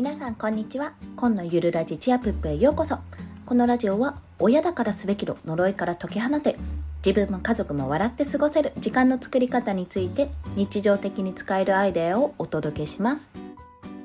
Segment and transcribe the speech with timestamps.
[0.00, 0.94] 皆さんこんにちは。
[1.14, 2.96] 今のゆるラジチアプップへようこそ。
[3.44, 6.56] このラジオは親だからすべきの呪いから解き放て
[7.04, 13.34] 自分も家族も笑って過ごせる時間の作り方について日常的に使えるアイデアをお届けします。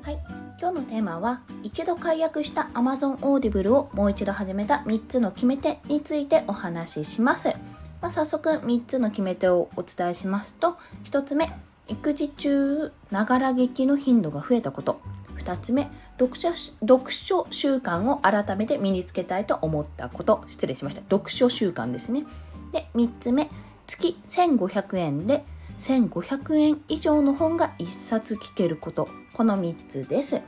[0.02, 0.18] はい。
[0.60, 7.48] 今日のテーマは一度解約した Amazon Audible をもう一度始めた3つの決め手についてお話しします。
[8.02, 11.48] まあ、早速3つの決め手をお伝えしますと1つ目
[11.88, 15.00] 育児中ながら劇の頻度が増えたこと。
[15.46, 20.42] 2つ目読書読書習慣を改めて身につけたいと思ったこと。
[20.48, 21.02] 失礼しました。
[21.02, 22.24] 読書習慣ですね。
[22.72, 23.48] で3つ目
[23.86, 25.44] 月1500円で
[25.78, 29.08] 1500円以上の本が1冊聞けること。
[29.32, 30.42] この3つです。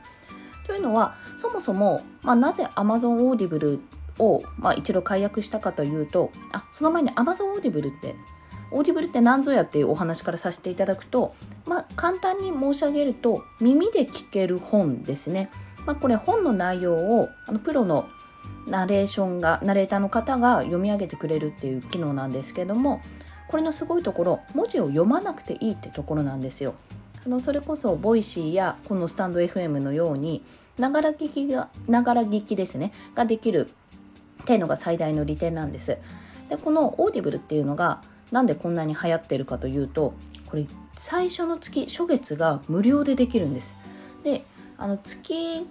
[0.67, 3.79] というのはそもそも、まあ、なぜ Amazon Audible
[4.19, 8.15] を、まあ、一度解約したかというとあその前に Amazon Audible って
[8.71, 11.33] Audible って何ぞやっていうお話からさせていただくと、
[11.65, 15.49] まあ、簡単に申し上げると耳で聞ける本ですね。
[15.85, 18.07] まあ、これ本の内容をあのプロの
[18.67, 23.01] ナレーションがナレーターの方が読み上げてくれるっていう機能なんですけども
[23.47, 26.75] これのすごいところ文字を読まなくていいってところなんですよ。
[27.25, 30.43] あのそれこそ Voicy やこのスタンド FM のように
[30.77, 33.69] ながら聞きがながら聞きですねができる
[34.41, 35.97] っていうのが最大の利点なんです。
[36.49, 40.13] でこの Audible っていうのがなんでこんなに流行ってるかというと
[40.47, 43.75] これ最初の月初月が無料でできるんです。
[44.23, 44.43] で
[44.77, 45.65] あの月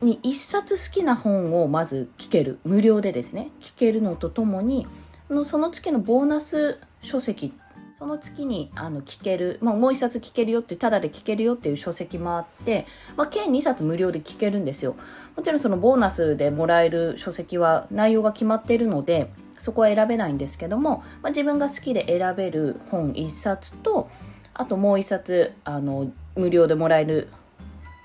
[0.00, 2.58] に1冊好きな本をまず聞ける。
[2.64, 3.50] 無料でですね。
[3.60, 4.86] 聞けるのとともに
[5.30, 7.52] のその月のボーナス書籍
[7.96, 14.96] その月にあの聞ける、まあ、もう1冊聞けるよってただで聞けるよっていう書籍もあって、まあ、計2冊無料で聞けるんですよ。
[15.36, 24.10] もちろんそのボーナスでもらえる書籍は内容が決まっているのでそこは選べないんですけども、まあ、自分が好きで選べる本1冊と
[24.52, 27.28] あともう1冊あの無料でもらえる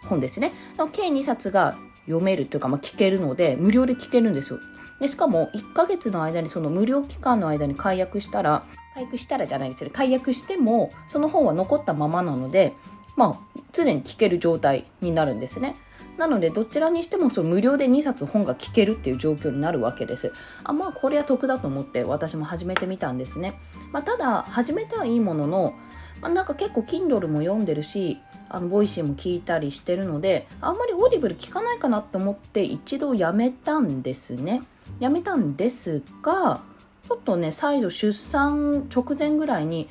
[0.04, 0.52] 本ですね。
[0.92, 4.60] 計2冊が読めるというか、まあ、聞けるので無料で聞けるんですよ。
[5.00, 12.74] でしかも1ヶ月の間にその無料期間の間に解約したら解約したらじゃないですよ解約してもその本は残ったままなので
[13.16, 15.76] まあ常に聞ける状態になるんですね。
[16.20, 20.34] なのでどちらにしてもその無料で2冊本が聞けるっていう状況になるわけです。
[20.66, 23.58] あまあこれは得だと思って私も始めてみたんですね、
[23.94, 25.74] まあ、ただ始めてはいいものの、
[26.22, 28.20] まあ、なんか結構 Kindle も読んでるし
[28.50, 34.62] あの Voicy も聞いたりしてるのであんまり Audible 聞かないかなと思って一度やめたんですね。
[35.00, 36.60] やめたんですが
[37.08, 39.88] ちょっとね再度出産直前ぐらいに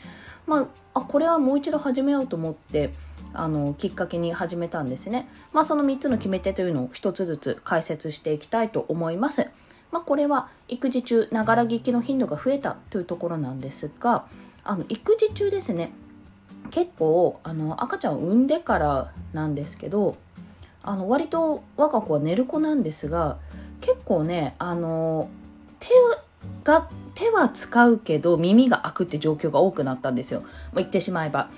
[0.46, 2.92] まああこれはもう一度始めようと思って
[3.34, 5.28] あのきっかけに始めたんですね。
[5.52, 9.48] まあ、その3つの決め手というのを1つずつ解説していきたいと思います。
[9.90, 14.26] まあ、これは育児中ながら聞きの頻度が増えたというところなんですが
[14.64, 15.92] あの育児中ですね
[16.70, 20.16] 結構あの赤ちゃんを産んでからなんですけど
[20.82, 23.38] あの割と我が子は寝る子なんですが
[23.80, 25.30] 結構ねあの
[25.78, 25.88] 手
[26.64, 31.50] が手は使うけど耳が開くって状況が多くなったんですよ、まあ、言ってしまえば。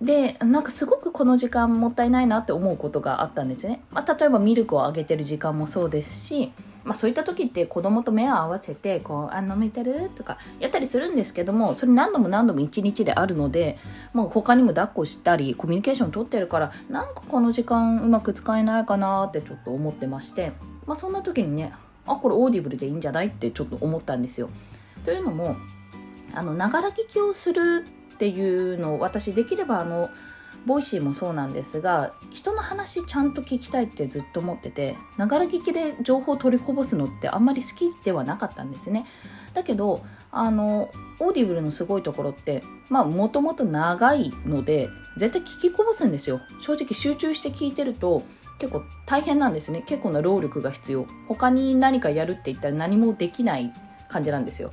[0.00, 6.52] でなんかすごくこの時間もったいないなって思うことがあったんですね、まあ、例えばミルクをあげてる時間もそうですし、
[6.84, 10.10] まあ、そういった時って子供と目を合わせてこうあ飲めてる？
[10.14, 13.78] とかやったりするんですけどもそれ何度も何度も一日であるので、
[14.12, 20.52] まあ、他にも抱っこしたりコミュニケーション取ってるからなんかこの時間うまく使えないかなってちょっと思ってまして、
[20.86, 21.72] まあ、そんな時にね
[22.06, 24.50] あこれ Audible でいいんじゃないってちょっと思ったんですよ。
[25.06, 25.56] というのも
[26.34, 27.86] あのながら聞きをする
[28.16, 30.10] っていうのを私できればあの
[30.64, 39.06] Voicy もそうなんですが人の話ちゃんと聞きたいってずっと思っててながら聞きで情報を取りこぼすのってあんまり好きではなかったんですね。
[39.54, 46.40] だけどあの Audible のすごいところってまあもともと長いので絶対聞きこぼすんですよ。
[46.60, 48.24] 正直集中して聞いてると
[48.58, 49.82] 結構大変なんですね。
[49.86, 51.06] 結構な労力が必要。
[51.28, 53.72] 他に何かやるって言ったら何もできない
[54.08, 54.72] 感じなんですよ。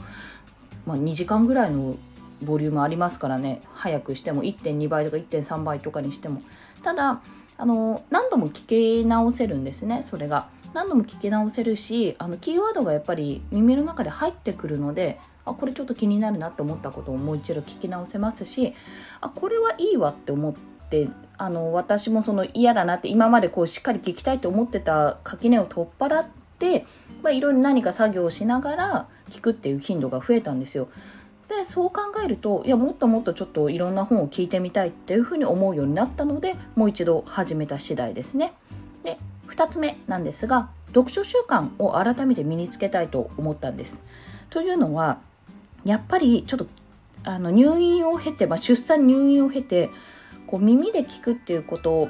[0.85, 1.97] まあ2時間ぐらいの
[2.43, 3.61] ボリュームありますからね。
[3.73, 6.41] 早くしても1.2倍とか1.3倍とかにしても。
[6.83, 7.21] ただ
[7.57, 10.47] あの何度も聞き直せるんですねそれが。
[10.73, 18.73] 何度も聞き直せるしあのキーワードがやっぱり耳の中で入ってくるのであこれちょっと気になるなって思ったことをもう一度聞き直せますし
[19.21, 20.53] あこれはいいわって思っ
[20.89, 26.27] てあの私もその嫌だなって今までこうしっかり聞きたいと思ってた垣根を取っ払っ
[26.59, 26.85] て、
[27.21, 30.89] まあ、いろいろ何か作業をしながら聞くっていう頻度が増えたんですよ。
[31.55, 38.53] でそう考えるといやもっともっとちょっといろんな本を聞いてみたいっていうふうに思うようになったのでもう一度始めた次第ですね。
[39.03, 39.17] で
[39.47, 44.03] 2つ目なんですが読書習慣を改めて身につけたいと思ったんです。
[44.49, 45.19] というのは
[45.85, 46.67] やっぱりちょっと
[47.23, 49.89] あの入院を経て、まあ、出産入院を経て
[50.45, 52.09] こう耳で聞くっていうこと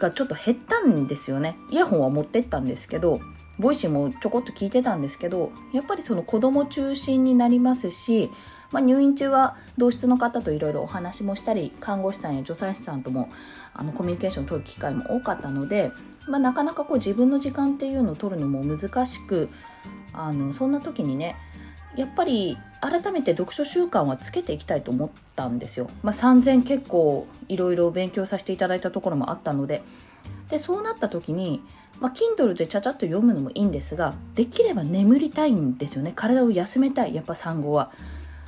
[0.00, 3.20] がちょっと減ったんですよねイヤホンは持ってったんですけど
[3.60, 8.30] Voicy もちょこっと聞いてたんですけどやっぱりその子供中心になりますし、
[8.72, 13.28] まあ、入院中は同室の方といろいろお話もしたり看護師さんや助産師さんとも
[13.74, 15.92] あのコミュニケーションを取る機会も多かったので、
[16.26, 19.50] まあ、なかなかこう自分の時間っていうのを取るのも難しく
[20.14, 21.36] あのそんな時にね
[21.96, 25.90] やっぱり改めて読書習慣はつけていきたいと思ったんですよ。
[26.02, 29.82] まあ、3000結構いろいろ勉強させていただいたところもあったので
[30.50, 31.62] でそうなった時に、
[32.00, 36.12] まあ、Kindle でちゃちゃっと読むのもいいんですができれば眠りたいんですよね。
[36.14, 37.14] 体を休めたい。
[37.14, 37.92] やっぱ産後は。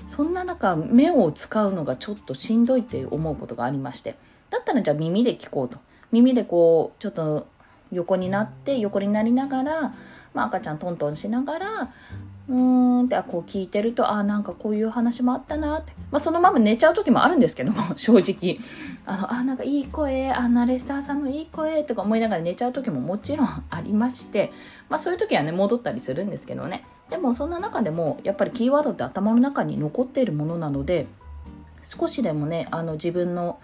[0.08, 4.16] そんな中目を使うのがちょっとしんどいって思うことがありまして。
[4.50, 5.78] だったらじゃあ耳で聞こうと。
[6.10, 7.46] 耳でこうちょっと
[7.92, 9.94] 横になって横になりながら、
[10.34, 11.92] まあ、赤ちゃんトントンしながら
[12.52, 18.58] うーんってこう聞いてるとあなんかこういう話もあったなって、まあ、そのまま寝ちゃう時もあるんですけども 正直。
[19.04, 24.52] あのあなんかいい声あナレスターさんのいい声とか思いながら寝ちゃう時ももちろんありまして、
[24.88, 26.84] まあ、そういう時はね戻ったりするんですけどね。
[27.10, 31.06] でもそんな中でもやっぱりキーワードって頭の中に残っているものなので
[31.82, 33.58] 少しでもねあの自分の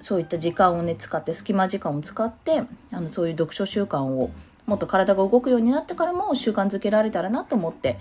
[0.00, 4.30] そういった時間をね使って隙間時間を使ってあのそういう読書習慣を
[4.66, 7.98] もっと体が動くようになってからも習慣づけられたらなと思って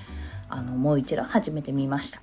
[0.50, 2.22] あのもう一度始めてみました。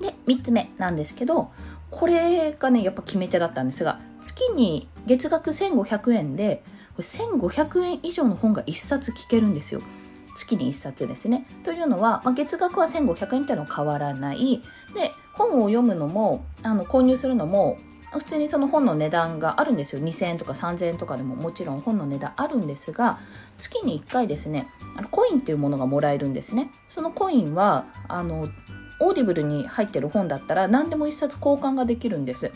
[0.00, 1.50] で3つ目なんですけど
[1.90, 6.62] これがねやっぱ決め手だったんですが月に月額1500円で
[6.96, 9.80] これ1500円以上の本が1冊聞けるんですよ。
[10.36, 11.46] 月に1冊ですね。
[11.64, 14.62] というのは、まあ、月額は1500円っていうのは変わらない。
[14.94, 17.78] で本を読むのもあの購入するのも
[18.18, 20.02] 普通にその本の値段があるんですよ。
[20.02, 23.18] 2000円とか3000円とかでももちろん本の値段あるんですが
[23.58, 26.70] 月に1回ですねあのコインっていうものがもらえるんですね。
[26.90, 28.48] そのコインはあの
[29.00, 32.52] Audible に入ってる本だったら何でも1冊交換ができるんです。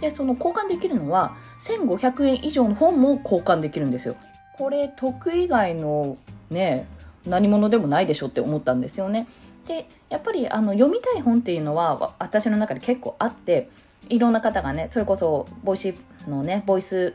[0.00, 4.16] でその交換できるのは1500円以上の本も交換できるんですよ。
[4.56, 6.16] これ得以外の
[6.50, 6.86] 何
[7.26, 9.26] 何者でもないでしょって思ったんですよね。
[9.66, 13.68] でやっぱりあの読みたい本っていうのは私の中で結構あって
[14.12, 15.94] いろんな方がねそれこそ Voicy
[16.28, 17.14] のねボイス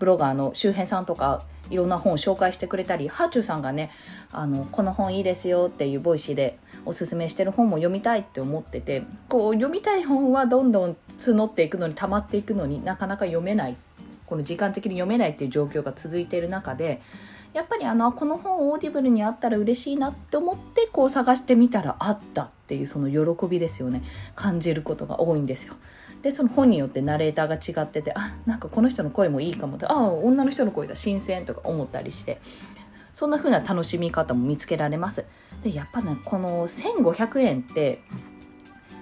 [0.00, 3.90] ブロガーの周辺さんとかいろんな本を紹介してくれたりはあちゅうさんがね
[4.32, 13.76] あのこの本いいですよっていう Voicy でおすすめしてる本も読みたいって思っててこう読みたい本はどんどん募っていくのに溜まっていくのになかなか読めない
[14.26, 17.00] この時間的に読めないっていう状況が続いている中で
[17.52, 24.02] やっぱりあのこの本 Audible にあったら嬉しいなって思ってこう探してみたらあったっていうその喜びですよね
[24.34, 25.74] 感じることが多いんですよ。
[26.22, 32.40] でその本によってナレーターが違っててあなんかこの人の声もいいかもってあ女の人の声だ新鮮とか思ったりして。
[33.12, 35.24] そんな風な楽しみ方も見つけられます。
[35.62, 38.02] でやっぱねこの1500円って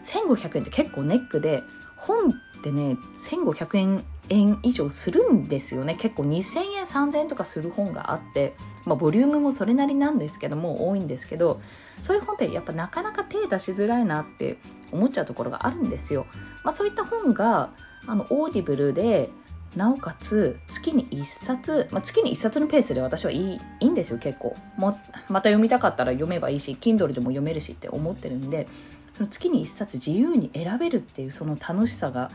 [0.04, 1.62] 1500円って結構ネックで
[1.96, 5.96] 本ってね1500円円以上するんですよね。
[5.96, 11.60] 結構2000円3000円とかする本があって、まあ、ボリュームもそれなりなんですけども多いんですけど
[12.00, 14.58] そういう本ってやっぱなかなか手出しづらいなって
[14.92, 16.26] 思っちゃうところがあるんですよ。
[16.64, 17.70] まあ、そういった本が
[18.06, 19.30] あの Audible で
[19.76, 24.56] なおかつ月に1冊、まあ、月に1冊のペースで私はいいいいんですよ結構。
[24.76, 24.96] ま
[25.28, 28.66] また読みたかったら読めばいいし Kindle でも読めるしって思ってるんで
[29.12, 32.30] その月に1冊自由に選べるっていうその楽しさが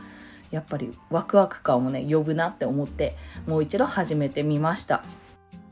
[0.50, 5.02] やっぱりワクワク感をね呼ぶなって思ってもう一度始めてみました。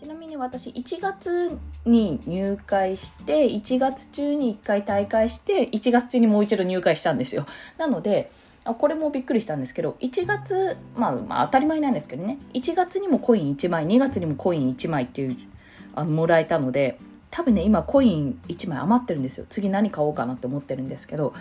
[0.00, 7.46] ちなみに私1月に入会して1月中に1回大会して1月中にもう一度入会したんですよ。
[7.78, 8.30] なので
[8.64, 12.38] これもびっくりしたんですけど1月、まあ、まあ当たり前なんですけどね。
[12.54, 15.36] 1月にもコイン1枚2月にもコイン1枚っていう
[15.94, 16.98] あのもらえたので
[17.30, 19.46] 多分ね今コイン1枚余ってるんですよ。
[19.48, 21.34] 次何買おうかなって思ってるんですけど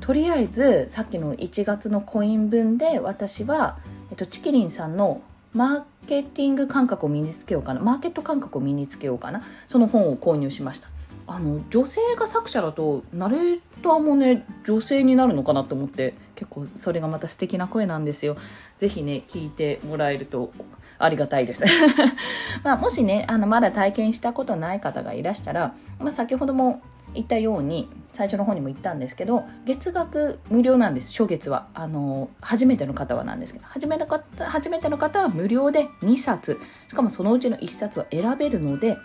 [0.00, 3.78] とりあえずさっきの1月のコイン分で私は、
[4.10, 5.20] えっと、チキリンさんの
[5.54, 7.80] マーケティング感覚を身につけようかな。
[7.80, 9.42] マーケット感覚を身につけようかな。
[9.66, 10.88] その本を購入しました。
[11.30, 18.36] あの女性が作者だとナレーターもね女性になるのかなと思って結構それがまた素敵な声なんですよ。
[18.78, 20.52] 是非ね聞いてもらえると
[20.98, 21.64] ありがたいです。
[22.64, 26.80] まあ、もしねあのまだ体験したことない方がいらしたら、まあ、先ほども
[27.14, 31.68] 言ったように最初の方にも言ったんですけど月額無料なんです初月は。
[31.74, 36.58] あの初めての方はなんですけど初めの方初めての方は無料で2冊。
[36.88, 38.96] しかもそのうちの1冊は選べるので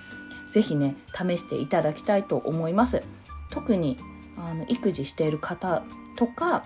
[0.53, 3.01] 是非ね試していただきたいと思います。
[3.49, 3.97] 特に
[4.37, 5.83] あの育児している方
[6.15, 6.63] とか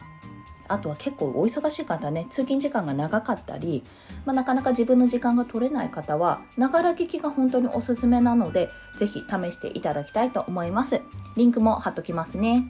[0.68, 3.86] あとは結構お忙しい方ね通勤時間が長かったり、
[4.26, 11.02] まあ、なかなか自分の時間が取れない方はながら聞きが本当におすすめなので是非試していただきたいと思います。
[11.38, 12.66] リンクも貼っときますね。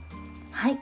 [0.52, 0.80] はい。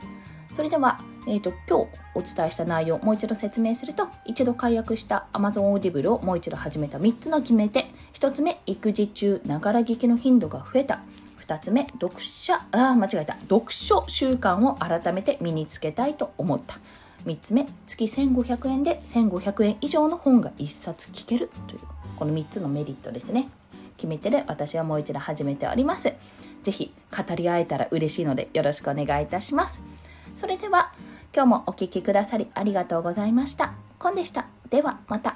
[0.51, 11.01] それではえーと、今日お伝えした内容をもう一度説明すると一度解約した Amazon Audible をもう一度始めた3つの決め手1つ目育児中ながら聞きの頻度が増えた。
[11.45, 13.33] 2つ目読者あ間違えた。
[13.41, 16.79] 読書習慣を改めて身につけたいと思った。
[17.25, 21.51] 3つ目月1500円で1500円以上の本が1冊聞ける。
[21.67, 21.81] という
[22.15, 23.49] この3つのメリットですね。
[23.97, 26.13] 決め手で私はもう一度始めております。
[26.63, 29.83] 是非語り合えたら嬉しいのでよろしくお願いいたします。
[30.33, 30.93] それでは
[31.33, 33.73] 今日もお聴きくださりありがとうございました。
[33.99, 34.47] コンでした。
[34.69, 35.35] ではまた。